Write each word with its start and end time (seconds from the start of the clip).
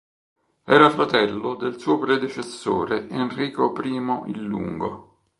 Era 0.65 0.89
fratello 0.89 1.53
del 1.53 1.79
suo 1.79 1.99
predecessore 1.99 3.07
Enrico 3.09 3.71
I 3.85 4.31
il 4.31 4.41
Lungo. 4.41 5.19